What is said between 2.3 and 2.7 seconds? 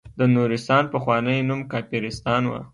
وه.